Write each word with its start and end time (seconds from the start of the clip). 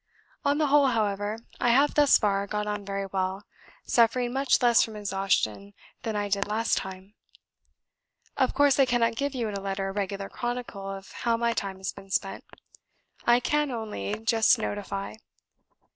On 0.43 0.57
the 0.57 0.65
whole, 0.65 0.87
however, 0.87 1.37
I 1.59 1.69
have 1.69 1.93
thus 1.93 2.17
far 2.17 2.47
got 2.47 2.65
on 2.65 2.83
very 2.83 3.05
well, 3.05 3.43
suffering 3.85 4.33
much 4.33 4.59
less 4.63 4.81
from 4.81 4.95
exhaustion 4.95 5.75
than 6.01 6.15
I 6.15 6.27
did 6.27 6.47
last 6.47 6.75
time. 6.79 7.13
"Of 8.35 8.55
course 8.55 8.79
I 8.79 8.87
cannot 8.87 9.15
give 9.15 9.35
you 9.35 9.47
in 9.47 9.53
a 9.53 9.61
letter 9.61 9.89
a 9.89 9.93
regular 9.93 10.27
chronicle 10.27 10.89
of 10.89 11.11
how 11.11 11.37
my 11.37 11.53
time 11.53 11.77
has 11.77 11.91
been 11.93 12.09
spent. 12.09 12.43
I 13.27 13.39
can 13.39 13.69
only 13.69 14.17
just 14.17 14.57
notify. 14.57 15.13